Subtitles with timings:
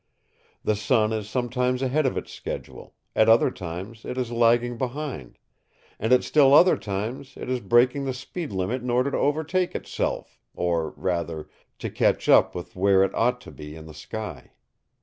[0.63, 5.37] The sun is sometimes ahead of its schedule; at other times it is lagging behind;
[5.99, 9.75] and at still other times it is breaking the speed limit in order to overtake
[9.75, 14.53] itself, or, rather, to catch up with where it ought to be in the sky.